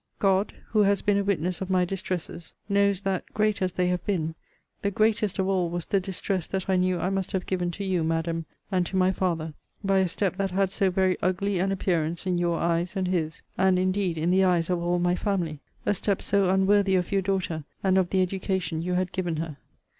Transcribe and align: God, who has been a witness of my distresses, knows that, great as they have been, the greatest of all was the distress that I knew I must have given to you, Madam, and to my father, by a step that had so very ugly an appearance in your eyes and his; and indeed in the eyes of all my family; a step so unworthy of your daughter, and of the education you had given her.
God, 0.17 0.53
who 0.69 0.79
has 0.81 1.03
been 1.03 1.19
a 1.19 1.23
witness 1.23 1.61
of 1.61 1.69
my 1.69 1.85
distresses, 1.85 2.55
knows 2.67 3.03
that, 3.03 3.23
great 3.35 3.61
as 3.61 3.73
they 3.73 3.85
have 3.89 4.03
been, 4.03 4.33
the 4.81 4.89
greatest 4.89 5.37
of 5.37 5.47
all 5.47 5.69
was 5.69 5.85
the 5.85 5.99
distress 5.99 6.47
that 6.47 6.67
I 6.67 6.75
knew 6.75 6.99
I 6.99 7.11
must 7.11 7.33
have 7.33 7.45
given 7.45 7.69
to 7.69 7.83
you, 7.83 8.03
Madam, 8.03 8.47
and 8.71 8.83
to 8.87 8.95
my 8.95 9.11
father, 9.11 9.53
by 9.83 9.99
a 9.99 10.07
step 10.07 10.37
that 10.37 10.49
had 10.49 10.71
so 10.71 10.89
very 10.89 11.17
ugly 11.21 11.59
an 11.59 11.71
appearance 11.71 12.25
in 12.25 12.39
your 12.39 12.57
eyes 12.57 12.95
and 12.95 13.09
his; 13.09 13.43
and 13.59 13.77
indeed 13.77 14.17
in 14.17 14.31
the 14.31 14.43
eyes 14.43 14.71
of 14.71 14.81
all 14.81 14.97
my 14.97 15.13
family; 15.13 15.59
a 15.85 15.93
step 15.93 16.23
so 16.23 16.49
unworthy 16.49 16.95
of 16.95 17.11
your 17.11 17.21
daughter, 17.21 17.63
and 17.83 17.95
of 17.99 18.09
the 18.09 18.23
education 18.23 18.81
you 18.81 18.93
had 18.95 19.11
given 19.11 19.35
her. 19.35 19.57